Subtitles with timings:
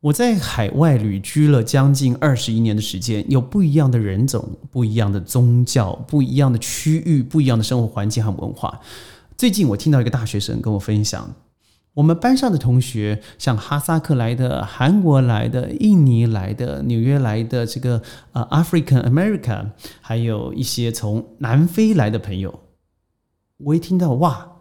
[0.00, 8.80] 我在海外旅居了将近二十一年的时间，有不一样的人种、不一样的宗教、不一样的区域、不一样的生活环境和文化。
[9.36, 11.34] 最近我听到一个大学生跟我分享，
[11.94, 19.70] 我们班上的同学，像哈萨克来的、韩国来的、印尼来的、纽约来的，这个呃 African America，
[20.00, 22.60] 还有一些从南非来的朋友，
[23.56, 24.57] 我一听到哇！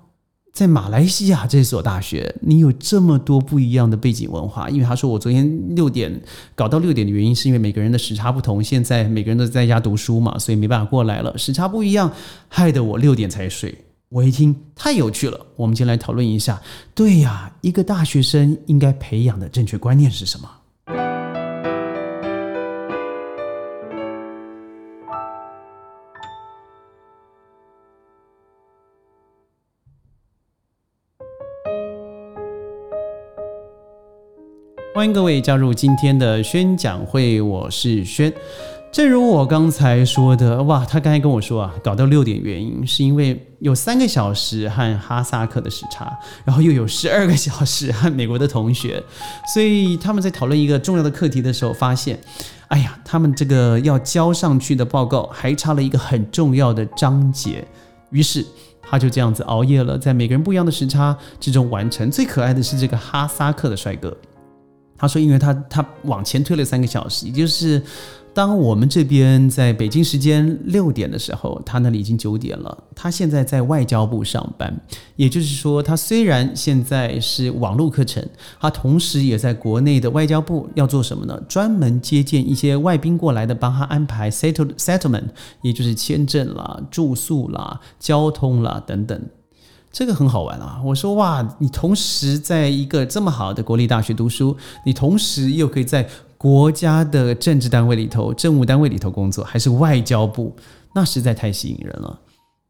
[0.57, 4.67] 在马来西亚这所大学，你有这么多不一样的背景文化。
[4.71, 6.19] 因为他说我昨天六点
[6.55, 8.63] 搞到六点的原因，是因为每个人的时差不同。
[8.63, 12.11] 现在每个人都在家读书嘛，所以没办法过来了，时差不一样，
[12.49, 13.77] 害得我六点才睡。
[14.09, 16.59] 我一听太有趣了，我们今天来讨论一下。
[16.95, 20.49] 对呀，一个大学生应该培养的正确观念是什么？
[34.97, 38.33] 欢迎各位加入今天的宣讲会，我是轩。
[38.91, 46.11] 正如我刚才说的，哇，他刚才跟我说啊，搞到六点原因是因为有三个小时和哈萨克的时差，
[46.43, 49.03] 然后又有十二个小时和美国的同学，
[49.53, 52.19] 所以他们在讨论一个重要的课题的时候，发现，
[52.69, 57.63] 哎呀，他们这个要交上去的报告还差了一个很重要的章节，
[58.09, 58.43] 于是
[58.81, 62.09] 他就这样子熬夜了，在每个人不一样的时差之中完成。
[62.09, 64.17] 最可爱的是这个哈萨克的帅哥。
[64.97, 67.81] 他说：“因为他他往前推了三个小时，也就是
[68.33, 72.83] 当我们这边在北京时间六点的时候，他那里已经九点了。
[72.95, 74.75] 他现在在外交部上班，
[75.15, 78.23] 也就是说，他虽然现在是网络课程，
[78.59, 81.39] 他同时也在国内的外交部要做什么呢？
[81.47, 85.25] 专门接见一些外宾过来的，帮他安排 settle settlement，
[85.61, 89.19] 也就是签证啦、住宿啦、交通啦等等。”
[89.97, 90.79] 这个很好玩啊！
[90.85, 100.55] 我说哇，你同时在一个这么好的国立大学读书，你同时又可以在国家的政治单位里头、政务单位里头工作，还是外交部，
[100.93, 102.19] 那实在太吸引人了。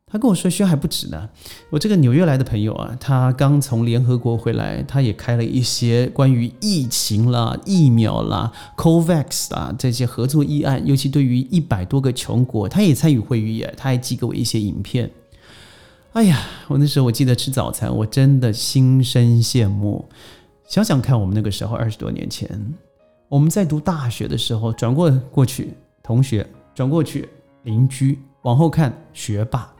[0.09, 1.27] 他跟我说，轩还不止呢。
[1.69, 15.11] 我这个纽约来的朋友啊，他刚从联合国回来，他也开了一些关于疫情啦、疫苗啦、COVAX 啊这些合作议案，尤其对于一百多个穷国，他也参与会议，他还寄给我一些影片。
[16.17, 20.03] 哎呀，我那时候我记得吃早餐，我真的心生羡慕。
[20.67, 22.49] 想想看，我们那个时候二十多年前，
[23.29, 27.29] 我们在读大学的时候，转过过去同学，转过去
[27.65, 29.71] 邻居，往后看学霸。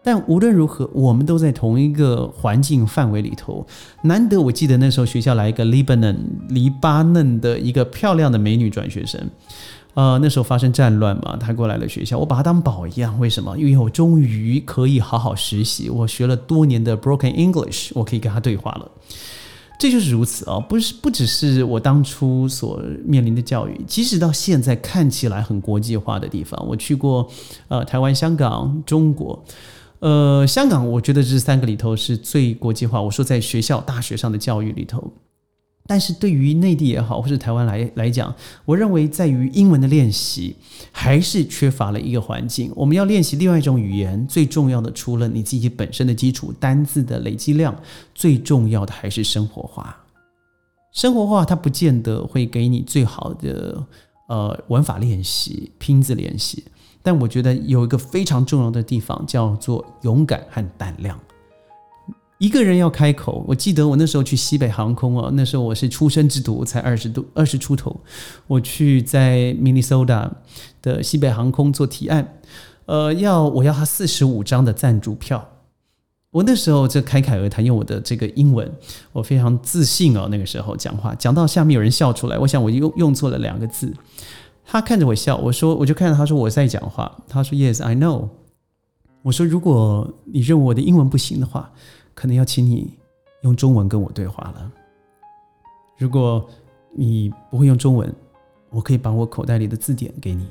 [0.00, 3.66] 但无论如何，我们都在同一个环境范围里头。
[4.04, 6.16] 难得我记得那时候学校来一个黎巴嫩
[6.50, 9.20] 黎巴嫩的一个漂亮的美女转学生。
[9.94, 13.18] 呃，那时候发生战乱嘛，他过来了学校，我把他当宝一样。
[13.20, 13.56] 为什么？
[13.56, 18.90] 因为我终于可以好好实习，我学了多年的 Broken English，我可以跟他对话了。
[19.78, 27.28] 这就是如此啊，不是不只是我当初所面临的教育，即使到现在看起来很国际化的地方，我去过
[27.68, 29.44] 呃台湾、香港、中国，
[29.98, 33.00] 呃，香港我觉得这三个里头是最国际化。
[33.00, 35.12] 我说在学校、大学上的教育里头。
[35.86, 38.34] 但是对于内地也好，或是台湾来来讲，
[38.64, 40.56] 我认为在于英文的练习
[40.90, 42.72] 还是缺乏了一个环境。
[42.74, 47.76] 我们要练习另外一种语言，最重要的除了你自己本身的基础单字的累积量，
[48.14, 49.94] 最重要的还是生活化。
[50.90, 53.86] 生活化它不见得会给你最好的
[54.28, 56.64] 呃文法练习、拼字练习，
[57.02, 61.20] 但我觉得有一个非常重要的地方叫做勇敢和胆量。
[62.38, 68.00] 一个人要开口，我记得我那时候去西北航空哦，那时候我是出生之犊，才二十多二十出头，
[68.48, 70.28] 我去在 Minnesota
[70.82, 72.40] 的西北航空做提案，
[72.86, 75.48] 呃，要我要他四十五张的赞助票，
[76.32, 78.70] 我那时候这侃侃而谈，用我的这个英文，
[79.12, 83.94] 我非常自信哦，那个时候讲话讲到下面有人笑出来，我想我用用错了两个字，
[84.66, 88.28] 他看着我笑，我说我就看着他说我在讲话，他说 Yes I know，
[89.22, 91.70] 我说如果你认为我的英文不行的话。
[92.14, 92.96] 可能要请你
[93.42, 94.72] 用中文跟我对话了。
[95.96, 96.48] 如果
[96.92, 98.12] 你不会用中文，
[98.70, 100.48] 我可以把我口袋里的字典给你，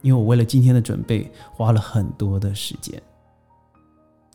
[0.00, 3.00] 因为我为了今天的准备花了很多的时间。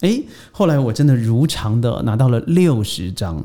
[0.01, 0.21] 哎，
[0.51, 3.43] 后来我真的如常的拿到了六十张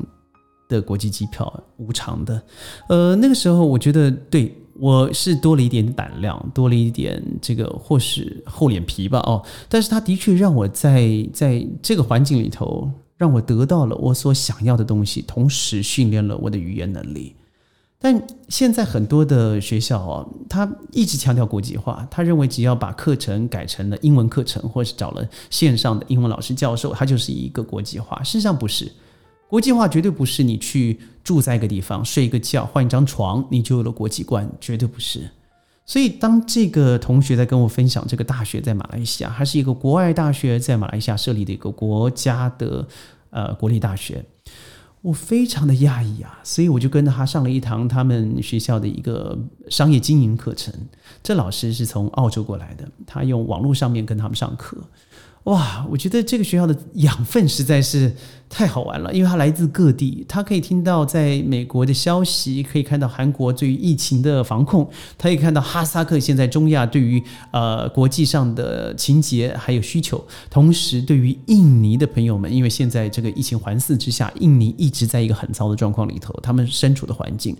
[0.69, 2.41] 的国际机票，无偿的。
[2.87, 9.19] 呃，那个时候我觉得对我是多了一点胆量，多了一点这个或是厚脸皮吧。
[9.19, 12.89] 哦，但是他的确让我在在这个环境里头。
[13.17, 17.35] 让我得到了我所想要的东西，同时训练了我的语言能力。
[17.99, 28.21] 但现在很多的学校啊，他一直强调国际化，他认为只要把课程改成了英文课程，或是找了线上的英文老师教授，他就是一个国际化。
[28.21, 28.91] 事实上不是，
[29.47, 35.29] 国际化绝对不是你去住在一个地方睡一个觉换一张床你就有了国际观，绝对不是。
[35.85, 42.87] 所以当这个同学在跟我分享这个大学在马来西亚，它是一个国外大学，在马来西亚设立的一个国家的
[43.29, 44.23] 呃国立大学。
[45.01, 49.37] 我非常的讶异啊，所以我就跟着他上了一堂他们学校的一个
[49.69, 50.73] 商业经营课程。
[51.21, 54.77] 这老师是从澳洲过来的，他用网络上面跟他们上课。
[55.45, 58.15] 哇，我觉得这个学校的养分实在是
[58.47, 77.53] 太好玩了，因为它来自各地，他可以听到在美国的消息，可以看到韩国对于疫情的防控，他可以看到哈萨克现在中亚对于呃国际上的情节还有需求，同时对于印尼的朋友们，因为现在这个疫情环伺之下，印尼一直在一个很糟的状况里头，他们身处的环境，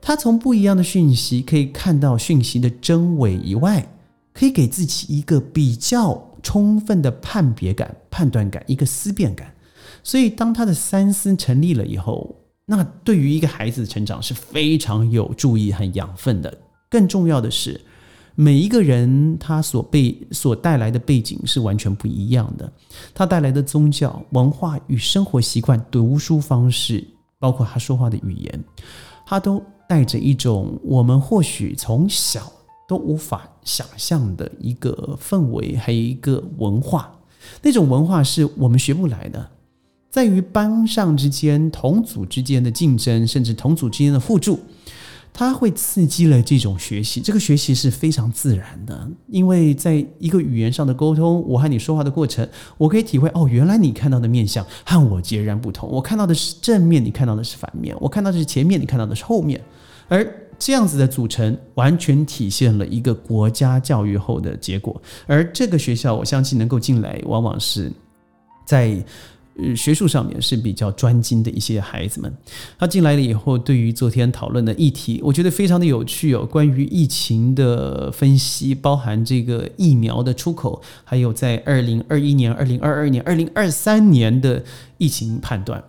[0.00, 3.84] 他从不一样的讯息可以看到讯息的真伪以外，
[4.32, 6.29] 可以给自己一个比较。
[6.42, 9.54] 充分的判别感、判断感，一个思辨感。
[10.02, 12.34] 所以，当他的三思成立了以后，
[12.66, 16.58] 那对于一个孩子的成长是非常有助益和养分的。
[16.88, 17.80] 更重要的是，
[18.34, 22.72] 每一个人他所被所带来的背景是完全不一样的，
[23.12, 27.06] 他带来的宗教、文化与生活习惯、读书方式，
[27.38, 28.64] 包括他说话的语言，
[29.26, 32.50] 他都带着一种我们或许从小。
[32.90, 37.20] 都无法想象的一个氛围，还有一个文化，
[37.62, 39.48] 那种文化是我们学不来的。
[40.10, 44.58] 在于班上之间、同组之间的竞争，甚至同组之间的互助，
[45.32, 47.20] 它会刺激了这种学习。
[47.20, 52.44] 这个学习是非常自然的，因为在一个语言上的沟通，我和你说话的过程，
[52.76, 55.88] 我可以体会哦，原来你看到的面相和我截然不同。
[55.88, 59.62] 我看到的是正面，你看到的是反面；我看到的是前面，你看到的是后面，
[60.08, 60.26] 而。
[60.60, 67.90] 这样子的组成完全体现了一个国家教育后的结果，而这个学校我相信能够进来，往往是
[68.66, 69.02] 在
[69.74, 72.32] 学术上面是比较专精的一些孩子们。
[72.78, 76.44] 他进来了以后，对于昨天讨论的议题，我觉得非常的有趣哦。
[76.44, 84.62] 关于疫情的分析，包含这个疫苗的出口，还有在二零二一年、二零二二年、二零二三年的
[84.98, 85.82] 疫情判断。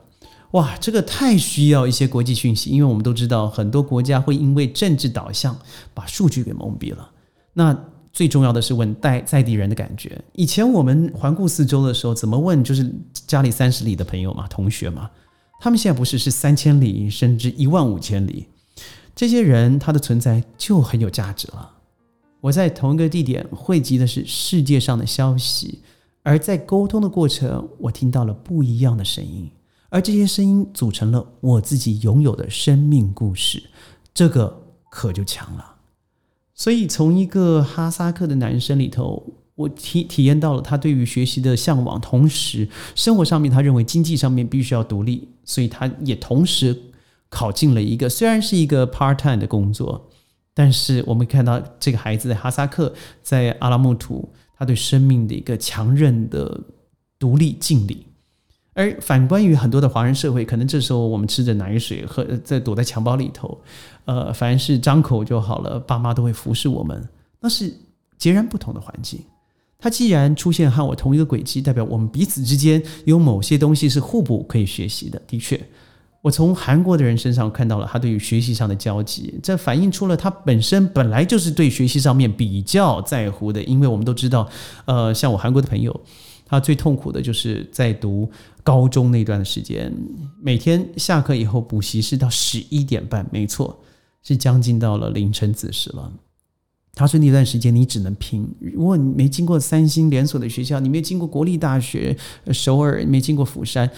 [0.52, 5.58] 哇，这个太需要一些国际讯息，因为我们都知道很多国家会因为政治导向
[5.94, 7.10] 把数据给蒙蔽了。
[7.54, 7.78] 那
[8.12, 10.22] 最重要的是问在在地人的感觉。
[10.34, 12.94] 以前我们环顾四周的时候，怎么问就是
[13.28, 15.10] 家里三十里的朋友嘛、同学嘛，
[15.62, 18.48] 他们现在不是是三千里甚至一万五千里，
[19.16, 21.72] 这些人他的存在就很有价值了。
[22.42, 25.80] 我在同一个地点汇集的是世界上的消息，
[26.24, 29.50] 而在沟通的过程，我听到了不一样的声音。
[29.92, 33.62] 而这些声音组成了我自己拥有的生命故事，
[34.14, 35.76] 这个可就强了。
[36.56, 46.76] 所以从一个哈萨克的男生里头，我体体验到了他对于学习的向往，同时生活上面他认为经济上面必须要独立，所以他也同时
[47.28, 50.10] 考进了一个虽然是一个 part time 的工作，
[50.54, 56.64] 但是我们看到这个孩子在哈萨克，在阿拉木图，他对生命的一个强韧的
[57.20, 58.06] 独立敬礼。
[58.74, 63.60] 而反观于很多的华人社会，可能这时候我们吃着奶水，喝在躲在襁褓里头，
[64.06, 67.10] 呃，凡是张口就好了，爸妈都会服侍我们，
[67.42, 67.74] 那是
[68.18, 69.20] 截然不同的环境。
[69.78, 75.22] 他既然出现和我同一个轨迹，代表我们彼此之间有某些东西是互补可以学习的。
[75.28, 75.60] 的确，
[76.22, 83.62] 我从韩国的人身上看到了他对于学习上的交集，这反映出了他本身本来就是对学习上面比较在乎的。
[83.64, 84.48] 因为我们都知道，
[84.86, 86.00] 呃，像我韩国的朋友。
[86.52, 88.30] 他最痛苦的就是在读
[88.62, 89.90] 高中那段的时间，
[90.42, 93.82] 每天下课以后补习是到十一点半，没错，
[94.22, 96.12] 是将近到了凌晨子时了。
[96.94, 102.18] 他说那段时间你只能拼，如果你没经过三星连锁的学校，你没经过国立大学
[102.52, 103.90] 首尔，没经过釜山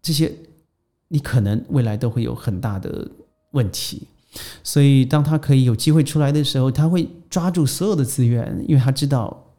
[0.00, 0.32] 这些，
[1.08, 3.10] 你可能未来都会有很大的
[3.50, 4.06] 问题。
[4.62, 9.52] 所以当他可以有机会出来的时候，他会抓住所有的资源，因为他知道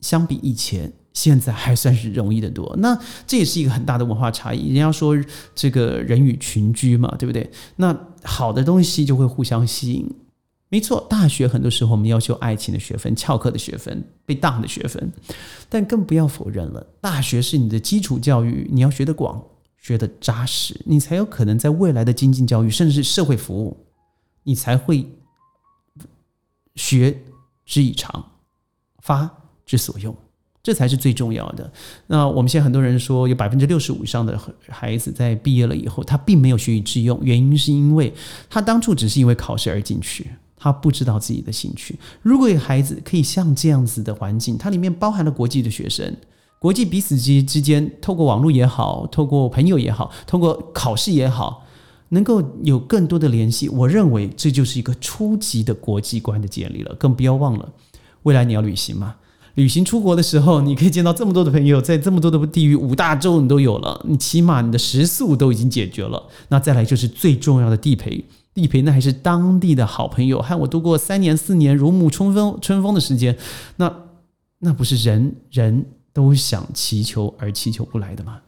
[0.00, 0.92] 相比以前。
[1.20, 2.96] 现在还算是容易的多，那
[3.26, 4.68] 这也是一个很大的文化差异。
[4.68, 5.16] 人家说
[5.52, 7.50] 这个人与群居嘛，对不对？
[7.74, 10.08] 那好的东西就会互相吸引，
[10.68, 11.04] 没错。
[11.10, 15.12] 大学很多时候我们要求爱情的学分、翘课的学分、被当的学分，
[15.68, 19.42] 但更不要否认了，大学是你的基础教育，你要学得广、
[19.76, 23.76] 学得扎实，你才有可能在未来的经济教育，甚至是社会服务，
[24.44, 25.04] 你才会
[26.76, 27.24] 学
[27.66, 28.24] 之以长，
[29.00, 29.28] 发
[29.66, 30.16] 之所用。
[30.68, 31.72] 这才是最重要的。
[32.08, 38.12] 那我们现在很多人说，有百分之六十五以上的孩子在毕业了以后，他并没有学以致用，原因是因为
[38.50, 40.26] 他当初只是因为考试而进去，
[40.58, 41.98] 他不知道自己的兴趣。
[42.20, 46.14] 如果有孩子可以像这样子的环境，它里面包含了国际的学生，
[46.58, 51.64] 国际彼此之之间，透过网络也好，透过朋友也好，透过考试也好，
[52.10, 53.70] 能够有更多的联系。
[53.70, 56.94] 我认为这就是一个初级的国际观的建立了。
[56.96, 57.72] 更不要忘了，
[58.24, 59.14] 未来你要旅行嘛？
[59.58, 66.22] 旅行出国的时候，你可以见到这么多的朋友，在这么多的地域，五大洲你都有了，你起码你的食宿都已经解决了。
[66.48, 68.24] 那再来就是最重要的地陪，
[68.54, 73.36] 地陪那还是当地的好朋友，和我度过三年四年如沐春风春风的时间，
[73.76, 73.92] 那
[74.60, 75.86] 那不是人人。
[76.10, 78.40] 都想祈求而祈求不来的吗？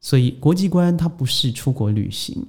[0.00, 2.46] 所以国际观它不是出国旅行，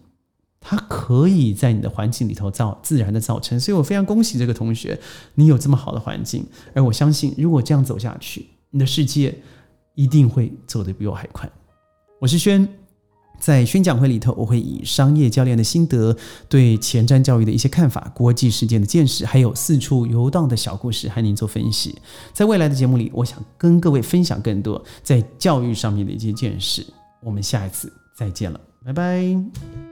[0.61, 3.59] 它可以在你的环境里头造自然的造成。
[3.59, 4.99] 所以我非常恭喜这个同学，
[5.35, 9.37] 你有这么好的环境，而我相信如果这样走下去，你的世界
[9.95, 11.49] 一定会走得比我还快。
[12.19, 12.67] 我是轩。
[13.39, 16.13] 在宣讲会里头，我会以商业教练的心得、
[16.49, 21.97] 对前瞻教育的一些看法、国际事件的见识，还有四处游荡的小故事，和您做分析。
[22.33, 26.85] 在未来的节目里，我想跟各位分享更多在教育上面的一些见识。
[27.23, 29.88] 我们下一次再见了，拜拜。